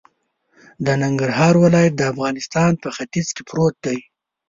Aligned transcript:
د 0.85 0.87
ننګرهار 1.03 1.53
ولایت 1.63 1.93
د 1.97 2.01
افغانستان 2.13 2.71
په 2.83 2.89
ختیځ 2.95 3.27
کی 3.35 3.41
پروت 3.49 3.75
دی 3.85 3.97